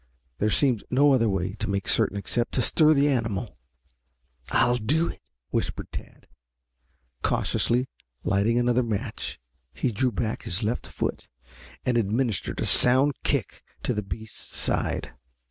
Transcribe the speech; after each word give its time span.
There 0.39 0.49
seemed 0.49 0.83
no 0.89 1.13
other 1.13 1.29
way 1.29 1.53
to 1.59 1.69
make 1.69 1.87
certain 1.87 2.17
except 2.17 2.53
to 2.53 2.63
stir 2.63 2.95
the 2.95 3.07
animal. 3.07 3.55
"I'll 4.49 4.77
do 4.77 5.07
it," 5.09 5.21
whispered 5.51 5.91
Tad. 5.91 6.25
Cautiously 7.21 7.87
lighting 8.23 8.57
another 8.57 8.81
match 8.81 9.39
he 9.75 9.91
drew 9.91 10.11
back 10.11 10.41
his 10.41 10.63
left 10.63 10.87
foot 10.87 11.27
and 11.85 11.99
administered 11.99 12.59
a 12.61 12.65
sound 12.65 13.13
kick 13.21 13.63
to 13.83 13.93
the 13.93 14.01
beast's 14.01 14.57
side. 14.57 15.11